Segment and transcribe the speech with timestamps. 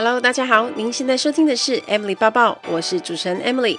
[0.00, 3.76] Hello，大家好，您现在收听的是 Emily 抱抱，我是主持人 Emily。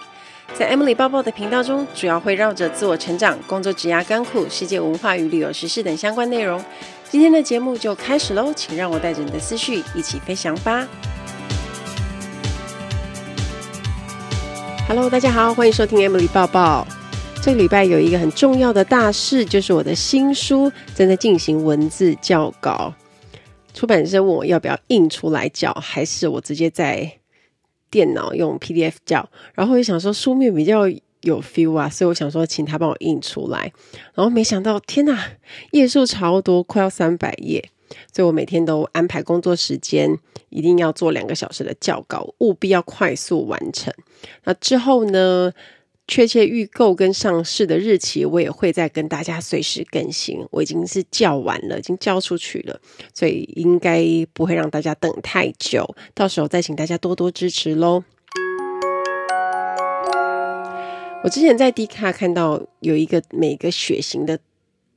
[0.53, 6.61] 在 Emily 抱抱的频道中，主要会绕着自我成长、工作、职涯、甘苦、世界文化与旅游时事等相关内容。
[7.09, 10.85] 今天的节目就开始喽，请让我带着你的思绪一起飞翔吧。
[14.89, 16.85] Hello，大家好，欢迎收听 Emily 抱抱。
[17.41, 22.93] 这个礼拜有一个很重要的大事，就是我的新书正在进行文字校稿。
[23.79, 27.09] 出版社问我要不要印出来校，还是我直接在
[27.89, 29.29] 电脑用 PDF 校？
[29.53, 30.85] 然后我就想说书面比较
[31.21, 33.71] 有 feel 啊，所以我想说请他帮我印出来。
[34.13, 35.17] 然后没想到，天哪，
[35.71, 37.69] 页数超多，快要三百页，
[38.11, 40.13] 所以我每天都安排工作时间，
[40.49, 43.93] 一定要做两个小时的校稿，务必要快速完成。
[44.43, 45.53] 那之后呢？
[46.09, 50.43] 确切预购跟上市的日期，我也会再跟大家随时更新。
[50.49, 52.81] 我已经是叫完了，已经交出去了，
[53.13, 55.95] 所以应该不会让大家等太久。
[56.15, 58.03] 到时候再请大家多多支持喽。
[61.23, 64.39] 我之前在 D 卡看到有一个每个血型的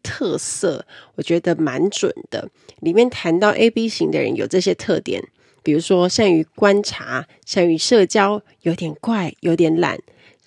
[0.03, 0.87] 特色，
[1.17, 2.49] 我觉得蛮准的。
[2.81, 5.23] 里面谈到 AB 型的人有这些特点，
[5.63, 9.99] 比如说善于观察、善于社交、有点怪、有点懒。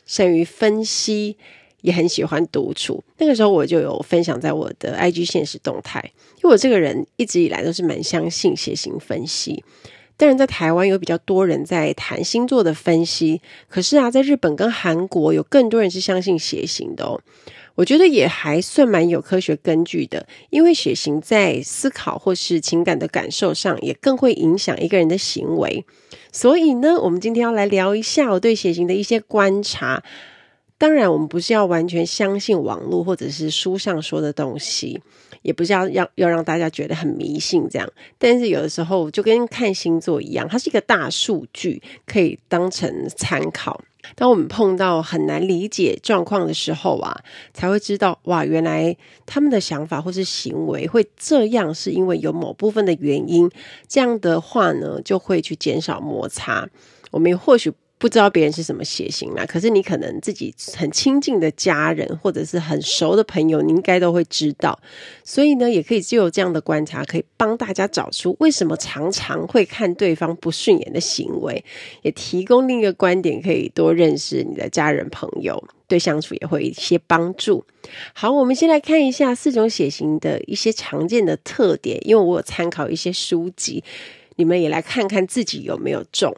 [0.06, 1.38] 善于分析，
[1.82, 3.04] 也很喜欢独处。
[3.18, 6.02] 那个时候我就有分享在我的 IG 现实动态，
[6.38, 9.64] 因为我这个人一直以来都是蛮相信血型分析。
[10.18, 17.20] 当然，在台湾有比较多人在谈星座的分析，可是啊，在日本跟韩国有更多人是相信血型的哦。
[17.76, 25.86] 我觉得也还算蛮有科学根据的，因为血型在思考或是情感的感受上，也更会影响一个人的行为。
[26.32, 30.04] 所以呢，我们今天要来聊一下我对血型的一些观察。
[30.78, 35.02] 当然，我们不是要完全相信网络或者是书上说的东西，
[35.42, 37.90] 也不是要要要让大家觉得很迷信这样。
[38.18, 43.82] 但是有的时候就跟看星座一样，它是一个大数据，可以当成参考。
[44.14, 47.18] 当我们碰到很难理解状况的时候啊，
[47.54, 48.96] 才会知道哇，原来
[49.26, 53.50] 他们的想法或是行为会这样，是因为有某部分的原因。
[53.88, 56.68] 这样的话呢，就会去减少摩擦。
[57.12, 57.72] 我们或许。
[57.98, 64.78] 不知道别人是什么血型啦，可是你可能自己很亲近的家人或者是很熟的朋友，你应该都会知道。
[65.24, 71.64] 所以呢，也可以就有这样的观察，可以帮大家找出为什么常常会看对方不顺眼的行为，
[72.02, 77.66] 也提供另一个观点，可以多认识你的家人朋友，对相处也会一些帮助。
[78.14, 83.82] 好，我们先来看一下四种血型的一些常见的特点，因为我有参考一些书籍，
[84.36, 86.36] 你们也来看看自己有没有中。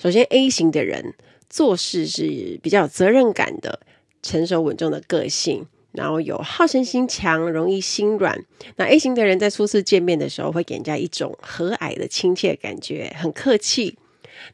[0.00, 1.12] 首先，A 型的人
[1.50, 3.80] 做事是比较有责任感的，
[4.22, 8.42] 成熟稳重的个性，然后有好胜心强，容易心软。
[8.76, 13.98] 那 A 型的人在初次见面的时候，会给人家一种和蔼的亲切感觉，很客气。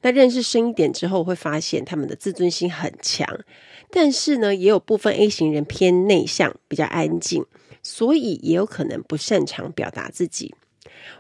[0.03, 3.39] 那认识深一点之后，会发现他们的自尊心很强。
[3.93, 7.47] 但是呢，也有部分 A 型人偏内向，比较安静，
[7.85, 10.57] 所以也有可能不擅长表达自己。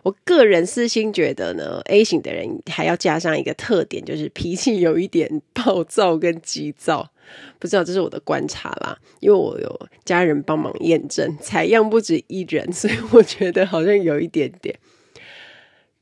[0.03, 7.11] 我个人私心觉得呢，A 型的人还要加上一个特点，就是脾气有一点暴躁跟急躁。
[7.59, 14.79] 不知道这是我的观察啦，因为我有家人帮忙验证，采样不止一人， 所以我觉得好像有一点点。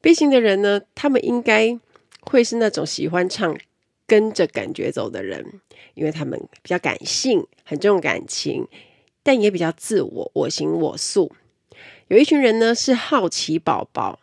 [0.03, 1.81] B 型的人呢，他们应该
[2.21, 3.57] 会是那种喜欢唱
[4.07, 5.61] 跟着感觉走的人，
[5.95, 8.69] 因为他们比较感性，很重感情，
[9.23, 11.33] 但也比较自我，我行我素。
[12.09, 14.21] 有一群人呢是好奇宝宝，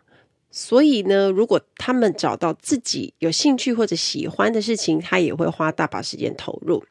[0.51, 6.83] 所以呢，如果他们找到自己有兴趣或者喜欢的事情，他也会花大把时间投入。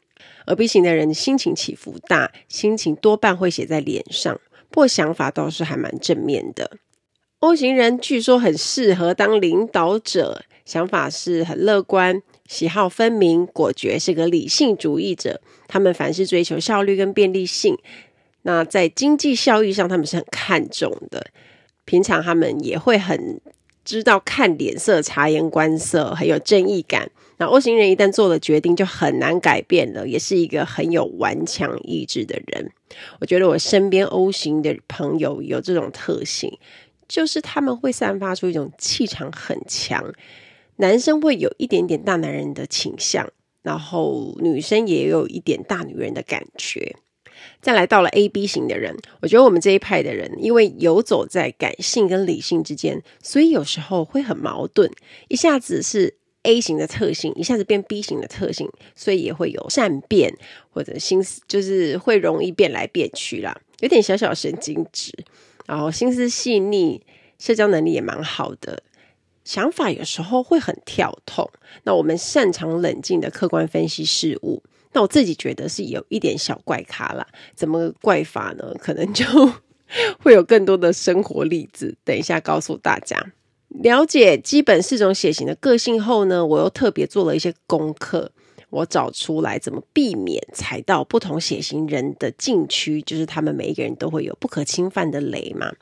[0.47, 4.41] 而 B 型的人心情起伏大，心情多半会写在脸上，
[4.71, 6.79] 不过想法倒是还蛮正面的。
[7.39, 15.41] O 型人据说很适合当领导者，想法是很乐观，喜好分明，果决，是个理性主义者。
[15.69, 17.79] 他们凡事追求效率跟便利性。
[18.43, 21.27] 那在经济效益上，他们是很看重的。
[21.85, 23.41] 平常他们也会很
[23.85, 27.11] 知道看脸色、察言观色，很有正义感。
[27.39, 32.71] 那 O 型人一旦做了决定，就很难改变了，也是一个很有顽强意志的人。
[33.19, 36.59] 我觉得我身边 O 型的朋友有这种特性，
[37.09, 40.13] 就是他们会散发出一种气场很强，
[40.77, 43.29] 男生会有一点点大男人的倾向，
[43.63, 46.95] 然后女生也有一点大女人的感觉。
[47.61, 54.91] 再来到了 AB 型的人，我觉得我们这一派的人，因为游走在感性跟理性之间，所以有时候会很矛盾，
[55.29, 56.15] 一下子是
[56.45, 60.35] A 型的特性，一下子变 B 型的特性，所以也会有善变
[60.71, 65.13] 或者心思，就是会容易变来变去啦，有点小小神经质，
[65.67, 67.03] 然后心思细腻，
[67.39, 68.83] 社交能力也蛮好的，
[69.45, 71.51] 想法有时候会很跳痛。
[71.83, 74.63] 那我们擅长冷静的客观分析事物。
[74.93, 77.27] 那我自己觉得是有一点小怪咖啦。
[77.55, 78.75] 怎么怪法呢？
[78.79, 79.25] 可能就
[80.23, 83.33] 会有更多的生活例子，等一下告诉大家。
[83.69, 88.33] 了解基本四种血型的个性后呢，我又特别做了一些功课。
[88.71, 95.73] 我找出来怎么避免踩到不同血型人的禁区，就是他们每一个人都会有不可侵犯的雷嘛。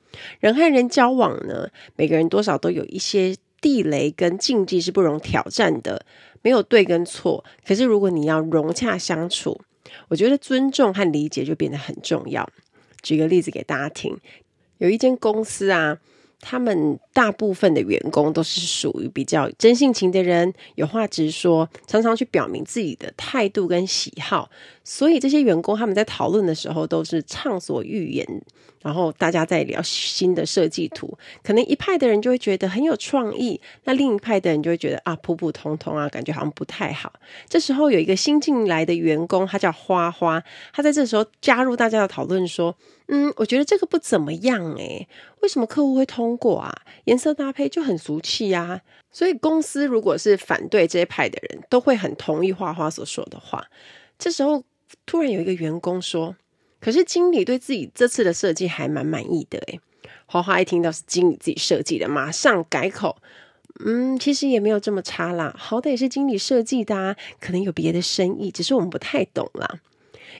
[0.40, 6.06] 人和人交往呢，每个人多少都有一些地雷跟禁忌是不容挑战的，
[6.42, 7.44] 没有对跟错。
[7.66, 9.60] 可是如果你要融洽相处，
[10.08, 12.48] 我觉得尊重和理解就变得很重要。
[13.02, 14.18] 举个例子给大家听，
[14.78, 15.98] 有一间公司啊。
[16.40, 24.48] 他们大部分的员工都是属于比较真性情的人，有话直说，常常去表明自己的态度跟喜好。
[24.90, 28.26] 所以这些员工他们在讨论的时候都是畅所欲言。
[28.80, 37.12] 然后大家在聊新的设计图，可能一派的人就会觉得很有创意，那另一派的人就会觉得啊普普通通啊，感觉好像不太好。
[37.48, 40.42] 这时候有一个新进来的员工，他叫花花，
[40.72, 42.74] 他在这时候加入大家的讨论说。
[43.08, 45.08] 嗯，我觉得这个不怎么样诶，
[45.40, 46.72] 为什么客户会通过啊？
[47.04, 48.80] 颜色搭配就很俗气呀。
[49.10, 53.66] 所以公司如果是反对这一派的人，都会很同意花花所说的话。
[54.18, 54.62] 这时候
[55.06, 56.36] 突然有一个员工说
[56.80, 59.80] ：“可是经理对自己这次的设计还蛮满意的。”诶，
[60.26, 63.16] 花花一听到是经理自己设计的，马上改口
[63.84, 69.80] ：“嗯，其实也没有这么差啦，好歹也是经理设计的啊，可能有别的深意，只是我们不太懂啦。”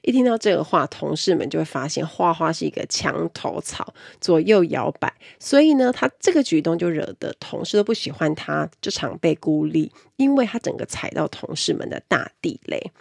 [0.02, 5.12] 一听到这个话，同事们就会发现花花是一个墙头草，左右摇摆。
[5.40, 12.92] 所以呢，他这个举动就惹得同事都不喜欢他，就常被孤立，因为他整个踩到同事们的大地雷。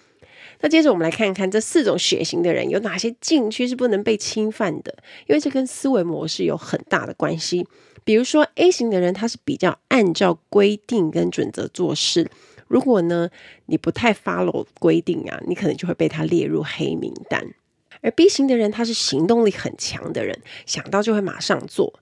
[0.60, 4.96] 那接着我们来看看这四种血型的人有哪些禁区是不能被侵犯的，
[5.28, 7.68] 因为这跟思维模式有很大的关系。
[8.04, 12.30] 比如说 A 型的人，他是比较按照规定跟准则做事。
[12.68, 13.30] 如果呢，
[13.68, 17.46] 你不太 follow 规定啊，你可能就会被他列入黑名单。
[18.02, 22.00] 而 B 型的人，他是行动力很强的人，想到就会马上做。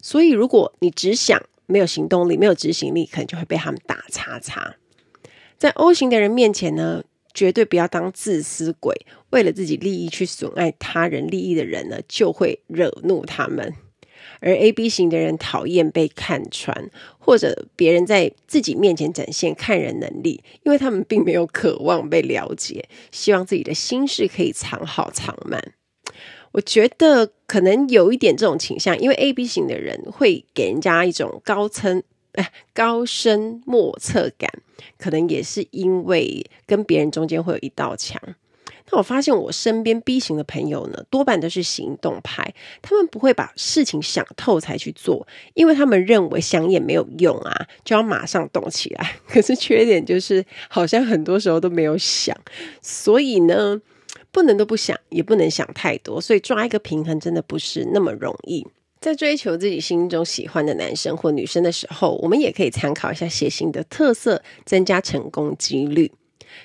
[0.00, 4.76] 所以，如果你只想没有行动力、没有执行力，可能就会被他们打叉叉。
[5.58, 7.02] 在 O 型的人面前呢，
[7.34, 8.94] 绝对不要当自私鬼，
[9.30, 13.74] 为了自己利益去损害他人利益的人呢，就会惹怒他们。
[14.40, 25.72] 而 AB 型的人讨厌被看穿，或者别人在自己面前展现看人能力，因为他们并没有渴望被了解，希望自己的心事可以藏好藏满。
[26.52, 32.02] 我觉得可能有一点这种倾向，因为 AB 型的人会给人家一种高层、
[32.72, 34.50] 高深莫测感，
[34.98, 38.20] 可能也是因为跟别人中间会有一道墙。
[38.90, 49.16] 那我发现我身边 B 型的朋友呢，多半都是行动派，他们不会把事情想透才去做，因为他们认为想也没有用啊，就要马上动起来。
[49.26, 52.36] 可是缺点就是好像很多时候都没有想，
[52.82, 53.80] 所以呢，
[54.30, 58.66] 不能都不想，也不能想太多，所以抓一个平衡真的不是那么容易。
[59.02, 66.12] 在追求自己心中喜欢的男生或女生的时候，我们也可以参考一下血型的特色，增加成功几率。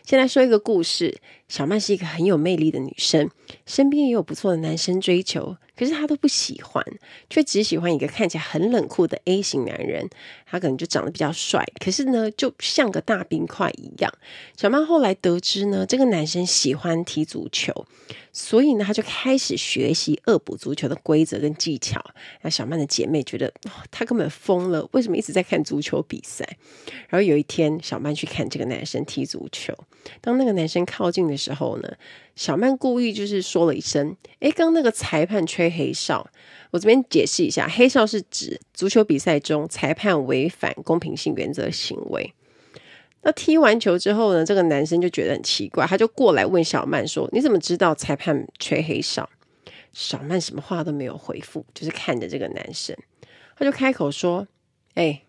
[0.05, 1.17] 先来说一个故事。
[1.47, 3.31] 小曼是一个很有魅力的女生，
[3.65, 6.83] 身边也有不错的男生追求，可是他都不喜欢，
[7.29, 10.09] 却只喜欢一个看起来很冷酷的 A 型男人。
[10.49, 14.11] 他可能就长得比较帅，可是呢，就像个大冰块一样。
[14.55, 17.85] 小曼后来得知呢，这个男生喜欢踢足球，
[18.31, 22.01] 所以呢，他就开始学习恶补足球的规则跟技巧。
[22.43, 26.47] 那小曼的姐妹觉得，哦，他根本疯了，为什么一直在看足球比赛？
[27.09, 29.73] 然后有一天，小曼去看这个男生踢足球，
[30.21, 31.91] 当那个男生靠近的时候呢，
[32.37, 36.27] 小曼故意就是说了一声：“诶，刚那个裁判吹黑哨。”
[36.71, 42.33] 我这边解释一下，黑哨是指足球比赛中裁判违反公平性原则行为。
[43.21, 49.29] 那踢完球之后呢，这个男生就觉得很奇怪，他就过来问小曼说：“你怎么知道裁判吹黑哨？”
[49.93, 52.95] 小曼什么话都没有回复，就是看着这个男生，
[53.57, 54.47] 他就开口说
[54.95, 55.23] ：“哎，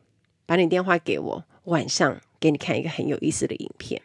[0.45, 4.03] 把你电话给我，晚上给你看一个很有意思的影片。”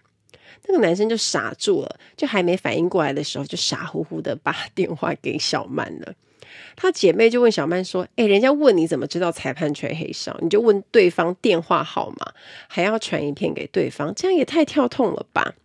[0.68, 6.14] 那个男生就傻住了，就还没反应过来的时候，就傻乎乎的把 电话给小曼了。
[6.76, 12.34] 她姐妹就问小曼说：“诶，人家问你怎么知道裁判吹黑哨，你就问对方电话号码，
[12.68, 15.56] 还要传一片给对方，这样也太跳痛了吧？”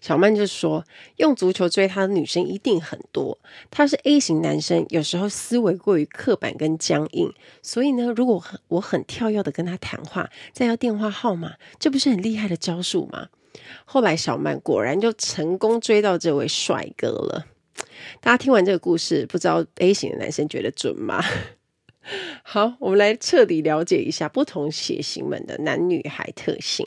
[0.00, 0.84] 小曼就说
[1.18, 3.38] ：“用足球追她的女生一定很多，
[3.70, 13.28] 她是 A 型男生，有时候思维过于刻板跟僵硬，所以呢，如果我很跳跃的跟他谈话，再要电话号码，这不是很厉害的招数吗？”
[13.84, 17.46] 后来小曼果然就成功追到这位帅哥了。
[18.20, 21.22] 大家听完这个故事，不知道 A 型的男生觉得准吗？
[22.42, 26.86] 好，我们来彻底了解一下不同血型们的男女孩特性。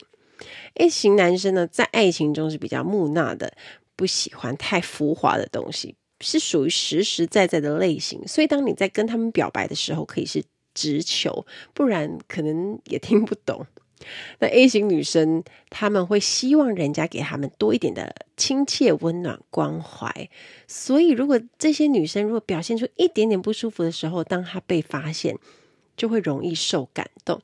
[0.74, 3.52] A 型男生呢，在爱情中是比较木讷的，
[3.94, 8.26] 不喜欢太浮华的东西，是属于实实在在的类型。
[8.26, 10.42] 所以，当你在跟他们表白的时候，可以是
[10.74, 13.64] 直球，不然可能也听不懂。
[14.38, 20.28] 那 A 型女生，他们会希望人家给他们多一点的亲切、温暖、关怀。
[20.66, 25.38] 所以，如果这些女生如果表现出一点点不舒服的时候，当她被发现，
[25.96, 27.40] 就会容易受感动。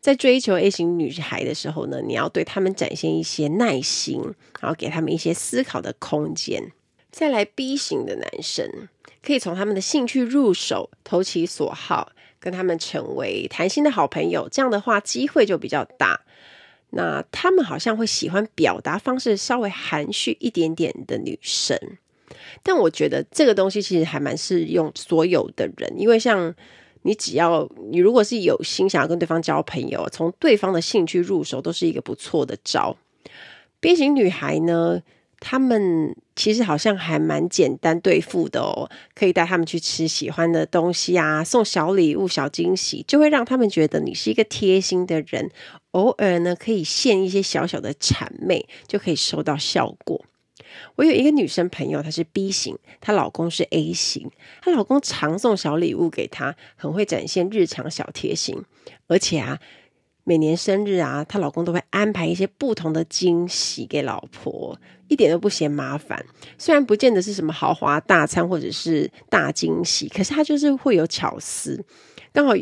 [0.00, 4.20] 在追求 A 型女孩的时候呢，你要对他们展现一些耐心，
[4.60, 6.72] 然后给他们一些思考的空间。
[7.10, 8.88] 再来 B 型的男生，
[9.22, 12.12] 可以从他们的兴趣入手，投其所好。
[12.44, 16.20] 跟他们成为谈心的好朋友，这样的话机会就比较大。
[16.90, 21.78] 那他们好像会喜欢表达方式稍微含蓄一点点的女生，
[22.62, 26.54] 但我觉得这个东西其实还蛮适用所有的人，因为像
[27.00, 32.94] 你只要你如果是有心想要跟对方交朋友，从对方的兴趣入手都是一个不错的招。
[33.80, 35.02] B 型女孩呢，
[35.46, 45.50] 他们其实好像还蛮简单对付的哦，可以带他们去吃喜欢的东西啊，送小礼物、小惊喜，就会让他们觉得你是一个贴心的人。
[45.90, 50.24] 偶尔呢，可以献一些小小的谄媚，就可以收到效果。
[50.96, 54.30] 我有一个女生朋友，她是 B 型，她老公是 A 型，
[54.62, 58.64] 她老公常送小礼物给她，很会展现日常小贴心，
[59.08, 59.60] 而且啊。
[60.24, 64.78] 每年生日啊，她老公都会安排一些不同的惊喜给老婆，
[65.08, 66.24] 一点都不嫌麻烦。
[66.58, 71.84] 虽然不见得是什么豪华大餐或者是大惊喜，可是他就是会有巧思。
[72.32, 72.54] 刚好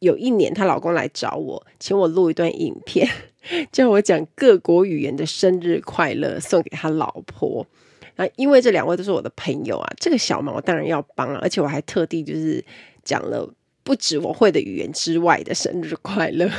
[0.00, 3.08] 有一年，她老公来找我，请我录一段影片，
[3.72, 7.66] 叫我讲各国语言的生日快乐送给他老婆。
[8.16, 12.62] 那因为这两位都是我的朋友啊，这个小忙我当然要帮啊，而且我还特地就是
[13.02, 13.50] 讲了
[13.82, 16.50] 不止我会的语言之外的生日快乐。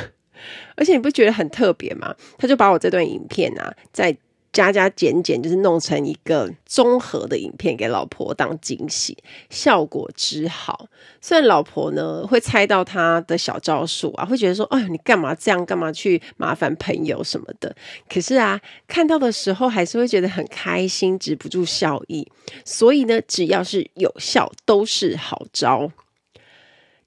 [0.76, 2.14] 而且你不觉得很特别吗？
[2.38, 4.16] 他就把我这段影片啊，再
[4.50, 9.16] 加加减减，就是弄成一个综合的影片给老婆当惊喜，
[9.50, 10.88] 效果之好。
[11.20, 15.64] 虽然老婆呢会猜到他的小招数啊，会觉得说：“哎，你干嘛这样？
[15.66, 17.76] 干嘛去麻烦朋友什么的？”
[18.08, 22.26] 可是啊，看到的时候还是会觉得很开心，止不住笑意。
[22.64, 25.92] 所以呢，只要是有效，都是好招。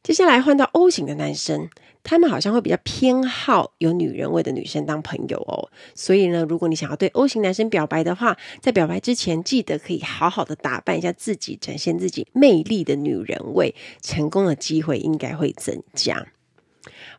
[0.03, 1.69] 接下来换到 O 型的男生。
[2.03, 16.27] 他们好像会比较偏好有女人味的女生当朋友哦，所以呢，如果你想要对 O 型男生表白的话，在表白之前记得可以好好的打扮一下自己，展现自己魅力的女人味，成功的机会应该会增加。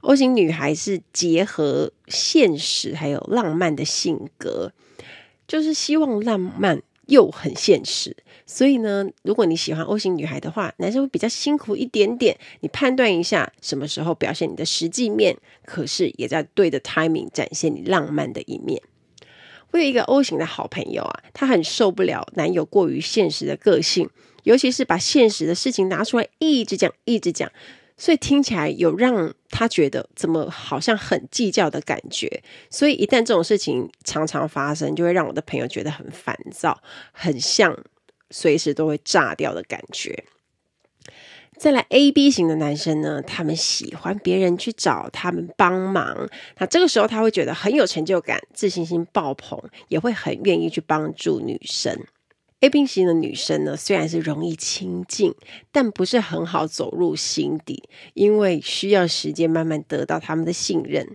[0.01, 4.73] O 型女孩是结合现实还有浪漫的性格，
[5.47, 6.83] 就是希望浪漫
[7.13, 8.17] 又很现实。
[8.47, 12.37] 所以呢，如果你喜欢 O 型女孩的话，男生会比较辛苦一点点。
[12.61, 18.81] 你判断一下什么时候表现你的实际面，可是也在对的 timing 展现你浪漫的一面。
[19.71, 24.09] 我有一个 O 型的好朋友啊，她很受不了男友过于现实的个性，
[24.45, 27.51] 尤其是把现实的事情拿出来一直讲一直讲，
[28.03, 32.43] 所以听起来有让他觉得怎么好像很计较的感觉。
[32.69, 36.83] 所以一旦这种事情常常发生，就会让我的朋友觉得很烦躁，
[37.13, 37.79] 很像。
[38.29, 40.25] 随时都会炸掉的感觉。
[41.57, 46.29] 再来 AB 型的男生呢，他们喜欢别人去找他们帮忙，
[46.59, 51.97] 那这个时候他会觉得很有成就感，自信心爆棚，也会很愿意去帮助女生。
[52.63, 55.33] AB 型的女生呢，虽然是容易亲近，
[55.71, 61.07] 但不是很好走入心底，因为需要时间慢慢得到他们的信任。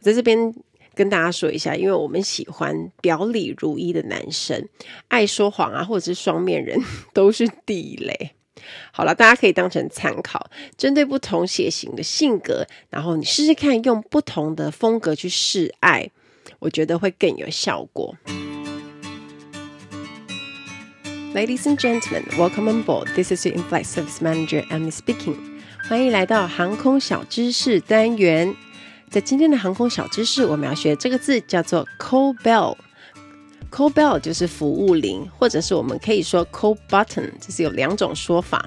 [0.00, 0.54] 我在这边。
[0.96, 4.66] 跟大家说一下，因为我们喜欢表里如一的男生，
[5.08, 6.80] 爱说谎啊，或者是双面人
[7.12, 8.30] 都是地雷。
[8.92, 10.48] 好了，大家可以当成参考，
[10.78, 16.10] 针对不同血型的性格，然后你试试看用不同的风格去示爱，
[16.60, 18.16] 我觉得会更有效果。
[21.36, 23.08] Ladies and gentlemen, welcome on board.
[23.14, 25.36] This is your in-flight service manager, Emily speaking.
[25.86, 28.56] 欢迎来到航空小知识单元。
[29.10, 32.74] 在今天的航空小知识，我们要学这个字叫做 call bell。
[33.70, 38.66] call bell 就是服务铃，或者是我们可以说 call button，这是有两种说法。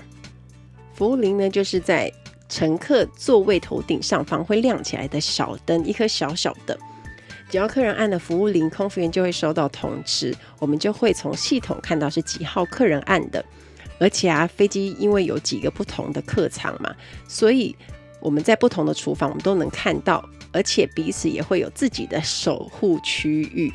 [0.93, 2.13] 服务铃呢，就是在
[2.47, 6.77] 乘客座位头顶上方会亮起来的小灯，一颗小小的。
[7.49, 13.43] 只要客人按了服务铃，空服员就会收到通知，我们就会从系统看到是几号客人按的。
[13.99, 16.95] 而且啊，飞机因为有几个不同的客舱嘛，
[17.27, 17.75] 所以。
[18.21, 23.71] 我们在不同的厨房，我们都能看到，而且彼此也会有自己的守护区域。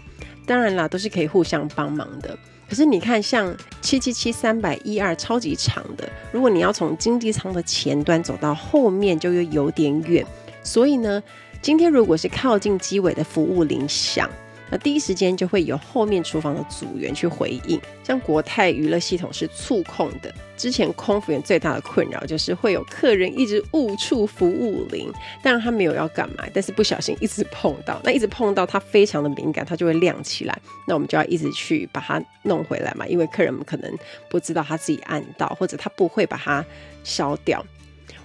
[0.46, 2.38] 当然啦，都是可以互相帮忙的。
[2.68, 10.22] 可是你看，像七七七三百一二超级长的，如果你要从经济舱的前端走到后面，就又有点远。
[10.62, 11.22] 所以呢，
[11.64, 14.28] 今天如果是靠近机尾的服务铃响。
[14.71, 17.80] 那第一时间就会有后面厨房的组员去回应。
[18.02, 25.11] 像国泰娱乐系统是触控的，之前空服员最大的困扰就是会有客人一直误触服务铃，
[25.42, 30.59] 当然他没有要干嘛，但是不小心一直碰到，那一直碰到它非常的敏感，它就会亮起来。
[30.87, 33.90] 那我们就要一直去把它弄回来嘛，因为客人们可能
[34.28, 36.62] 不知道他自己按到，或者他不会把它
[37.04, 37.64] 消掉。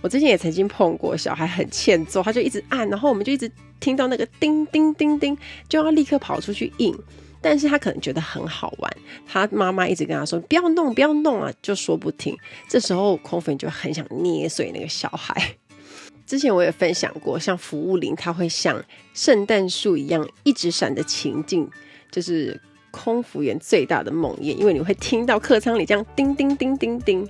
[0.01, 5.37] 我之前也曾经碰过小孩很欠揍，他就一直按，然后我们就一直听到那个叮叮叮叮，
[5.67, 6.97] 就要立刻跑出去应。
[7.41, 12.37] 但是他可能觉得很好玩，他妈妈一直跟他说不要弄，不要弄啊，就说不听。
[12.67, 15.55] 这时候空粉就很想捏碎那个小孩。
[16.27, 21.69] 之前我也分享过，像服务铃，它会像圣诞树一样一直闪的情境，
[22.11, 22.59] 就是
[22.91, 27.27] 空服员最大的梦魇，因为你会听到客舱里这样叮叮叮叮叮。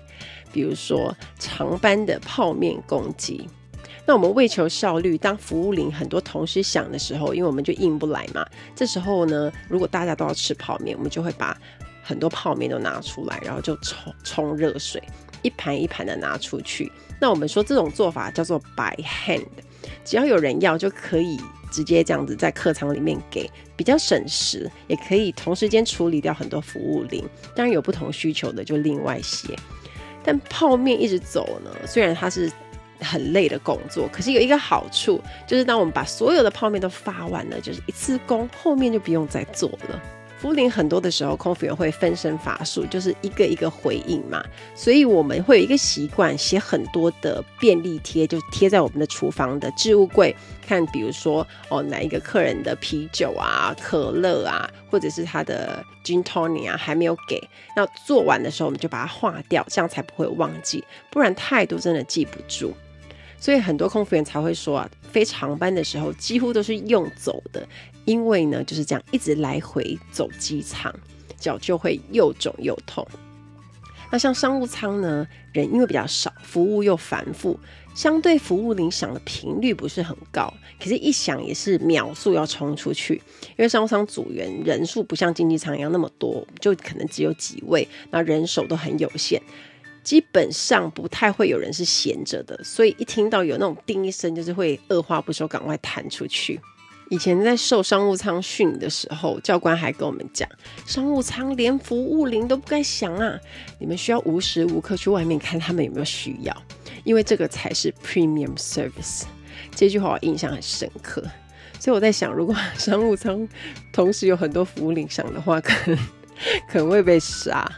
[0.51, 3.47] 比如说长班的泡面攻击，
[4.05, 8.43] 那我们为求效率，当服务铃很多同时响的时候，因为我们就应不来嘛。
[8.75, 11.55] 这时候呢，如果大家都要吃泡面，我们就会把
[12.01, 14.99] 很多泡面都拿出来，然后就冲冲热水，
[15.43, 16.91] 一盘一盘的拿出去。
[17.21, 19.45] 那我们说这种做法叫做 by hand，
[20.09, 21.39] 只要有人要就可以
[21.69, 27.23] 直接这样子在客舱里面给，比较省时，也可以同时间处理掉很多服务铃。
[27.55, 29.55] 当然有不同需求的就另外写。
[30.23, 32.51] 但泡面一直走呢，虽然它是
[32.99, 40.01] 很累的工作，可是有一个好处，就是当我们把所有的泡面都发完了，就是一次工，后面就不用再做了。
[40.39, 44.41] 服务铃很多的时候，空服员会分身乏术，就是一个一个回应嘛，
[44.73, 50.33] 所以我们会有一个习惯，写很多的便利贴，就贴在我们的厨房的置物柜，
[50.65, 62.73] 看比如说哦哪一个客人的啤酒啊、可乐啊，或者是他的 Gin Tonic 啊还没有给，那做完的时候我们就把它划掉，这样才不会忘记，不然太多真的记不住。
[63.41, 67.65] 所以很多空服员才会说啊，飞长班的时候几乎都是用走的，
[68.09, 70.91] 因为呢就是这样一直来回走机场，
[71.37, 73.07] 脚就会又肿又痛。
[74.11, 77.59] 那像商务舱呢，人因为比较少，服务又繁复，
[77.93, 89.39] 相对服务铃响的频率不是很高，可是一响也是秒速要冲出去，因为商务舱组员人数不像经济舱一样那么多，就可能只有几位，那人手都很有限。
[90.01, 96.59] 基本上不太会有人是闲着的，所以一听到有那种叮一声，就是会二话不说赶快弹出去。
[97.09, 100.47] 以前在受商务舱训的时候，教官还跟我们讲，
[100.85, 103.37] 商务舱连服务铃都不该响啊，
[103.79, 106.55] 你们需要无时无刻去外面看他们有没有需要，
[107.03, 109.23] 因为这个才是 premium service。
[109.75, 111.23] 这句话我印象很深刻，
[111.79, 113.47] 所以我在想，如果 商务舱
[113.91, 115.99] 同时有很多服务铃响的话，可能
[116.69, 117.69] 可能会被杀。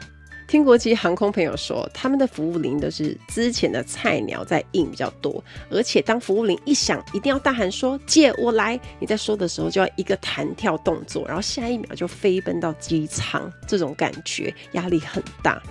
[0.51, 8.77] 听国际航空朋友说，他们的服务铃都是之前的菜鸟在应比较多，而且当服务铃一响，一定要大喊说“姐，我来”。
[8.99, 15.63] 你在说的时候就要一个弹跳动作，然后下一秒就飞奔到机舱，这种感觉压力很大。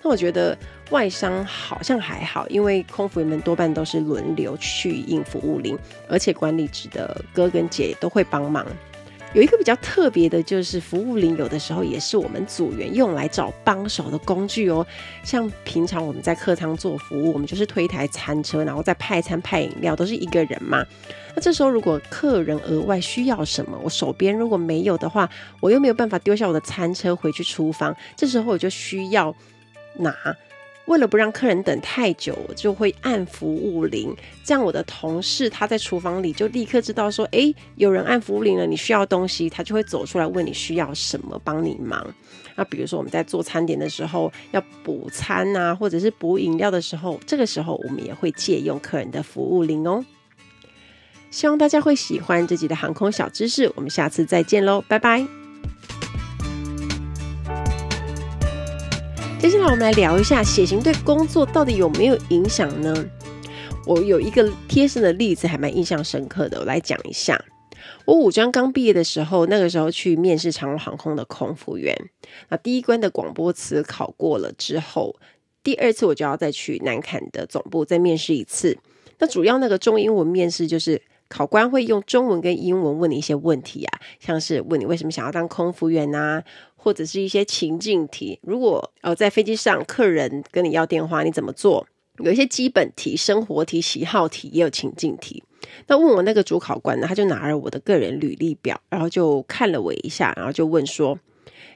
[0.00, 0.56] 那我觉得
[0.90, 5.76] 外商好像还好，因为空服员们多半都是轮流去应服务铃，
[6.08, 8.64] 而且管理职的哥跟姐都会帮忙。
[9.34, 14.86] 有一个比较特别的，就是服务铃有的时候也是我们组员用来找帮手的工具哦。
[15.24, 20.84] 像平常我们在客舱做服务，我们就是推台餐车，然后再派餐派饮料，都是一个人嘛。
[21.34, 25.26] 那这时候如果客人额外需要什么，我手边如果没有的话，
[25.60, 29.34] 我又没有办法丢下我的餐车回去厨房，这时候我就需要
[29.96, 30.14] 拿。
[30.86, 34.14] 为了不让客人等太久，我就会按服务铃，
[34.44, 42.04] 这样我的同事他在厨房里就立刻知道说，诶，有人按服务铃了，你需要东西，他就会走出来问你需要什么，帮你忙。
[42.56, 50.04] 那比如说我们在做餐点的时候要补餐啊，或者是补饮料的时候，这个时候我们也会借用客人的服务铃哦。
[51.30, 55.26] 希望大家会喜欢这集的航空小知识，我们下次再见喽，拜拜。
[59.42, 62.94] 接下来我们来聊一下血型对工作到底有没有影响呢？
[63.84, 67.44] 我有一个贴身的例子，还蛮印象深刻的，我来讲一下。
[68.04, 71.92] 我五专刚毕业的时候，那个时候去面试长荣航空的空服员。
[72.50, 75.16] 那第一关的广播词考过了之后，
[75.64, 78.78] 第二次我就要再去南坎的总部再面试一次。
[79.18, 81.02] 那主要那个中英文面试就是。
[81.32, 86.44] 考官会用中文跟英文问你一些问题啊，像是问你为什么想要当空服员啊，
[86.76, 88.38] 或者是一些情境题。
[88.42, 91.88] 如果呃在飞机上客人跟你要电话，你怎么做？
[92.18, 95.42] 有一些基本题、生活题、喜好题，也有情境题。
[95.86, 101.18] 那问我那个主考官呢，他就拿了我的个人履历表，然后就看了我一下，然后就问说：“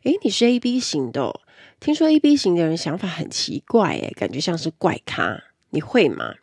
[0.05, 1.41] 诶，你是 AB 型的哦，
[1.81, 6.35] 听说 AB 型的人想法很奇怪，诶，感觉像是怪咖，你会吗？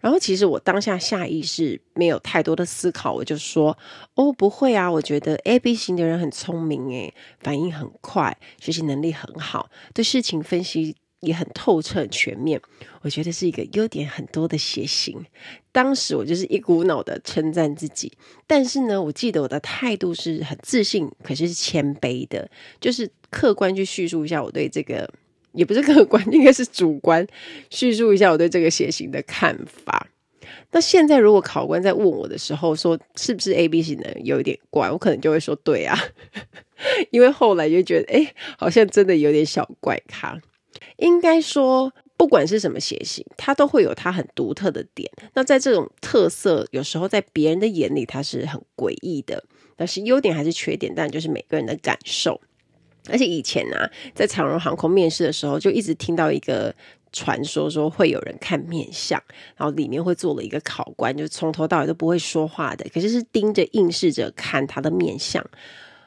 [0.00, 3.76] 然后其实我当下下意识没有太多的思考，我就说
[4.16, 12.60] ：“哦，不会啊，我觉得 AB 型的人很聪明，诶，反应很快，学习能力很好，对事情分析也很透彻全面。
[13.02, 15.24] 我觉得是一个优点很多的血型。”
[15.72, 18.12] 当时我就是一股脑的称赞自己，
[18.46, 25.08] 但是呢，我记得我的态度是很自信，可是是谦卑的，就是客观去叙述一下我对这个。
[25.52, 27.26] 也不是客观， 应该是主观
[27.70, 30.08] 叙述一下我对这个血型的看法。
[30.72, 35.98] 那现在如果考官在问我的时候说是不是 AB 型的，有一点怪，我可能就会说对啊，
[37.10, 40.40] 因为后来就觉得哎，好像真的有点小怪咖。
[40.98, 45.10] 应该说，不管是什么血型，它都会有它很独特的点。
[45.34, 49.42] 那在这种特色，有时候在别人的眼里它是很诡异的，
[49.76, 52.40] 但是优点还是缺点，但就是每个人的感受。
[53.08, 56.74] 而且以前啊，在长荣航空面试的时候，就一直听到一个
[57.12, 59.20] 传说，说会有人看面相，
[59.56, 65.44] 然后里面会坐了一个考官，就从头到尾都不会说话的，可是是盯着应试者看他的面相。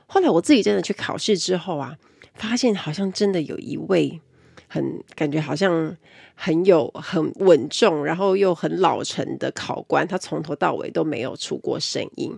[0.05, 1.97] 后来我自己真的去考试之后啊，
[2.35, 4.21] 发现好像真的有一位
[4.67, 5.97] 很感觉好像
[6.35, 12.37] 很有很稳重，然后又很老成的考官，他从头到尾都没有出过声音。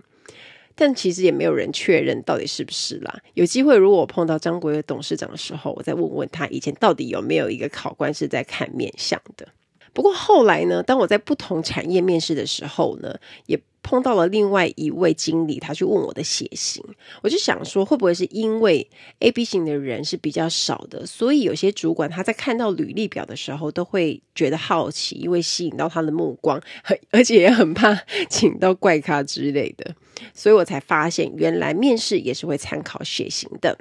[0.76, 3.18] 但其实也没有人确认到底是不是啦。
[3.34, 9.48] 有机会，如果我碰到张国伟董事长的时候，我再问问他以前到底有没有一个考官是在看面相的。
[9.92, 16.84] 不过后来呢，当我在不同产业面试的时候呢，也碰到了另外一位经理，他去问我的血型，
[17.22, 18.86] 我就想说，会不会是因为
[19.20, 26.60] AB 型的人是比较少的，所以有些主管他在看到履历表的时候都会觉得好奇，因为吸引到他的目光，
[27.10, 27.94] 而且也很怕
[28.28, 29.94] 请到怪咖之类的，
[30.34, 33.78] 所以我才发现原来面试也是会参考血型的。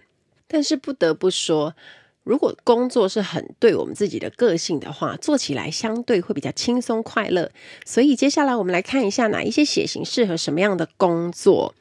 [0.48, 1.76] 但是不得不说。
[2.24, 7.52] 如果工作是很对我们自己的个性的话，做起来相对会比较轻松快乐。
[7.86, 11.76] 所以接下来我们来看一下哪一些血型适合什么样的工作。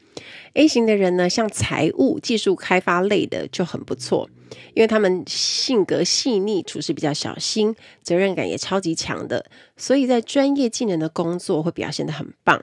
[0.53, 4.29] A 型的人呢，像财务、技术开发类的就很不错，
[4.75, 9.47] 因为他们性格细腻，处事比较小心，责任感也超级强的，
[9.79, 12.62] 所以在专业技能的工作会表现得很棒。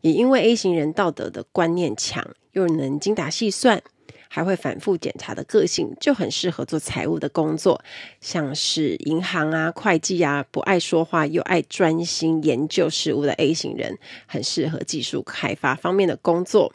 [0.00, 3.82] 也因为 A 型人道德的观念强，又能精打细算。
[4.28, 7.82] 还会反复检查的个性，就很适合做财务的工作，
[8.20, 16.74] 像是银行啊、会计啊，不爱说话又爱专心研究事物的 A 型人，很适合技术开发方面的工作。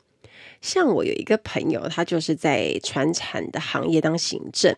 [0.61, 4.75] 像我有一个朋友，他就是在传产的行业当行政，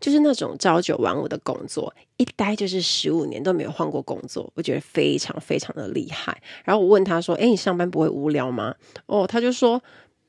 [0.00, 6.40] 就是那种朝九晚五的工作，一待就是十五年都没有换过工作，我觉得非常非常的厉害。
[6.64, 8.74] 然后我问他说：“诶，你上班不会无聊吗？”
[9.06, 9.82] 哦，他就说。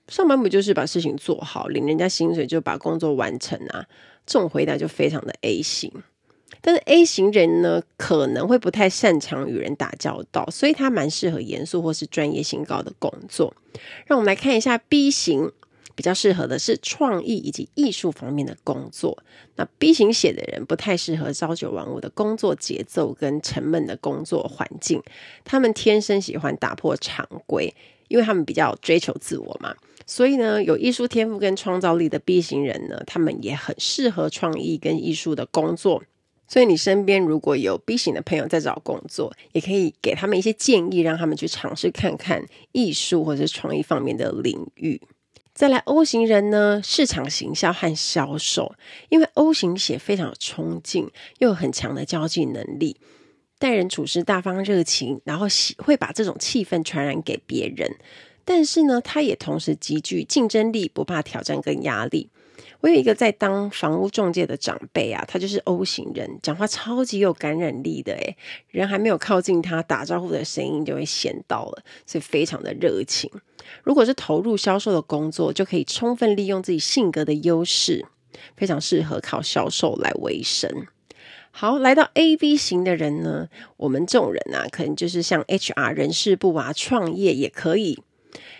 [0.08, 3.84] 上班不就是把事情做好，领人家薪水就把工作完成啊？
[4.24, 5.91] 这种回答就非常的 A 型。
[6.65, 13.54] 但是 A 型人呢，可能会不太擅长与人打交道，所以他蛮适合严肃或是专业性高的工作。
[14.08, 15.51] 让我们来看一下 B 型，
[15.93, 19.15] 比较适合的是创意以及艺术方面的工作。
[19.58, 25.04] 那 B 型血的人不太适合朝九晚五的工作节奏跟沉闷的工作环境，
[25.43, 27.75] 他们天生喜欢打破常规。
[28.08, 29.73] 因为他们比较追求自我嘛，
[30.06, 36.04] 所以呢，有艺术天赋跟创造力的 B 型人呢，他们也很适合创意跟艺术的工作。
[36.47, 45.01] 所以你身边如果有 B 型的朋友在找工作，也可以给他们一些建议，让他们去尝试看看艺术或者创意方面的领域。
[45.53, 48.75] 再来 O 型人呢，市场行销和销售，
[49.10, 52.97] 因为 O 型血非常有冲劲，又有很强的交际能力。
[53.58, 57.95] 待人处事大方热情，然后喜会把这种气氛传染给别人。
[58.43, 62.29] 但是呢，他也同时极具竞争力，不怕挑战跟压力。
[62.82, 68.38] 我有一个在当房屋中介的长辈啊，他就是 O 型人，讲话超级有感染力的诶，
[68.70, 73.32] 人还没有靠近他，打招呼的声音就会先到了，所以非常的热情。
[73.84, 78.06] 如果是投入销售的工作，就可以充分利用自己性格的优势，
[78.56, 80.86] 非常适合靠销售来维生。
[81.50, 88.04] 好，来到 AB 型的人呢，我们这种人啊，可能就是像 HR 人事部啊，创业也可以。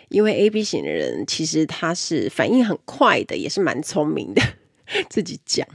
[0.08, 4.42] 因为 AB 型的人其实他是反应很快的，也是蛮聪明的。
[5.10, 5.66] 自己讲，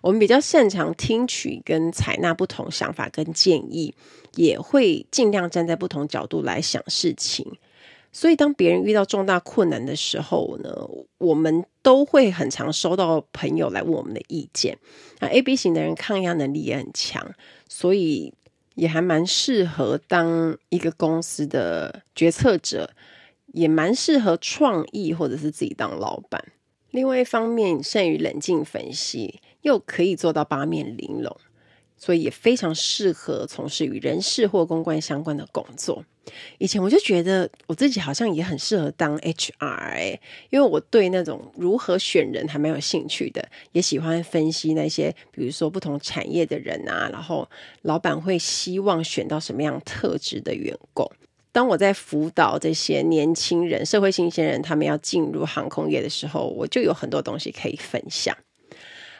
[0.00, 3.94] 我们比较擅长听取跟采纳不同想法跟建议，
[4.36, 7.58] 也会尽量站在不同角度来想事情。
[8.10, 10.70] 所以，当别人遇到重大困难的时候呢，
[11.18, 14.78] 我们都会很常收到朋友来问我们的意见。
[15.18, 17.34] 那 AB 型的人抗压能力也很强，
[17.68, 18.32] 所以
[18.76, 22.88] 也还蛮适合当一个公司的决策者，
[23.54, 26.44] 也蛮适合创意或者是自己当老板。
[26.90, 31.34] 另外一方面，善于冷静分析，又可以做到八面玲珑。
[31.96, 36.04] 所以也非常适合从事与人事或公关相关的工作。
[36.58, 40.18] 以前我就觉得我自己好像也很适合当 HR，
[40.50, 47.48] 因为我对那种如何选人还蛮有兴趣的，也喜欢分析那些比如说不同产业的人啊，然后
[47.82, 51.10] 老板会希望选到什么样特质的员工。
[51.54, 58.36] 当我在辅导这些年轻人、社会新鲜人，他们要进入航空业的时候，我就有很多东西可以分享。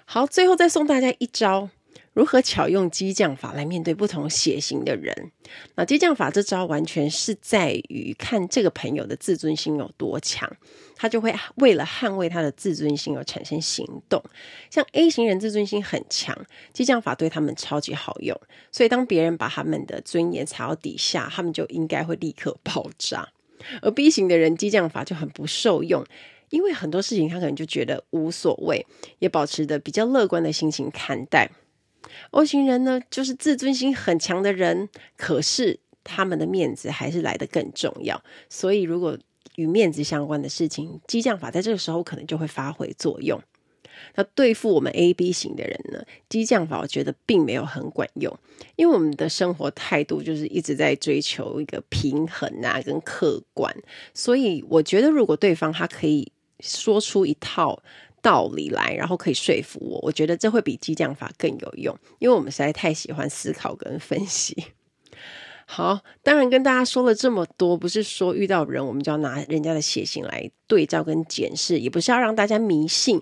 [0.05, 1.71] 好，最后再送大家一招。
[2.15, 5.33] 如何巧用激将法来面对不同血型的人？
[5.75, 10.51] 那激将法这招完全是在于看这个朋友的自尊心有多强，
[10.95, 14.23] 他就会为了捍卫他的自尊心而产生行动。
[14.71, 16.37] 像 A 型人自尊心很强，
[16.73, 18.41] 激将法对他们超级好用。
[18.71, 23.29] 所以当别人把他们的尊严踩到底下，他们就应该会立刻爆炸。
[23.83, 26.05] 而 B 型的人激将法就很不受用，
[26.51, 28.87] 因为很多事情他可能就觉得无所谓，
[29.19, 31.51] 也保持着比较乐观的心情看待。
[32.31, 38.23] O 型人呢，就是自尊心很强的人，可是他们的面子还是来得更重要。
[38.49, 39.19] 所以，如果
[39.57, 43.41] 与面子相关的事情，激将法在这个时候可能就会发挥作用。
[44.17, 48.37] 那对付我们 A、B 型的人呢，激将法我觉得并没有很管用，
[48.77, 53.73] 因为我们的生活态度就是一直在追求一个平衡啊，跟客观。
[54.13, 57.83] 所以，我觉得如果对方他可以说出一套。
[58.25, 64.57] 道理来，然后可以说服我，我觉得这会比激将法更有用，因为我们实在太喜欢思考跟分析。
[65.67, 73.21] 好，当然跟大家说了这么多，不是说遇到人我们就要拿人家的血型来对照跟检视，也不是要让大家迷信，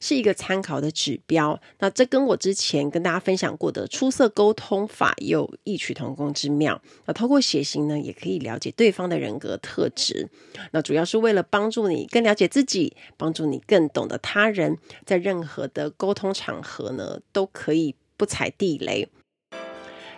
[0.00, 1.60] 是一个参考的指标。
[1.80, 6.80] 那这跟我之前跟大家分享过的出色沟通法有异曲同工之妙。
[7.04, 10.28] 那透过血型呢，也可以了解对方的人格特质。
[10.72, 19.08] 那主要是为了帮助你更了解自己，帮助你更懂得他人，在任何的沟通场合呢，都可以不踩地雷。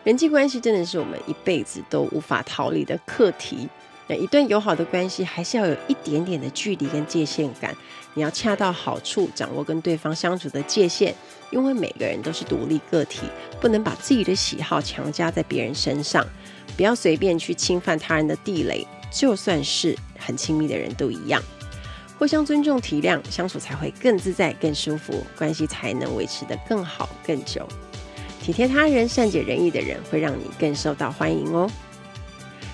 [0.05, 3.67] 人际关系真的是我们一辈子都无法逃离的课题。
[4.07, 7.75] 那一段友好的关系，还是要有一点点的距离跟界限感。
[8.13, 11.15] 你要恰到好处掌握跟对方相处的界限，
[11.51, 13.23] 因为每个人都是独立个体，
[13.63, 16.23] 不能把自己的喜好强加在别人身上。
[16.77, 21.43] 不要随便去侵犯他人的地雷，就算是很亲密的人都一样。
[22.19, 27.67] 互相尊重体谅，相处才会更自在、更舒服，关系才能维持得更好、更久。
[28.45, 31.67] 体贴他人、善解人意的人，会让你更受到欢迎哦。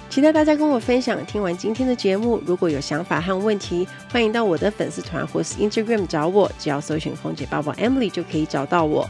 [0.08, 1.24] 期待大家跟我分享。
[1.24, 9.08] 听完今天的节目，如果有想法和问题，欢迎到我的粉丝团或是 Instagram 找我，只要搜寻“空姐报报 Emily” 就可以找到我。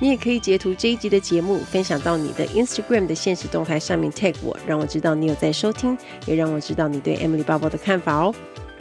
[0.00, 5.96] 你也可以截图这一集的节目，分享到你的 Instagram 的现实动态上面 tag 我，让我知道你有在收听，
[6.26, 8.34] 也让我知道你对 Emily 报报的看法哦。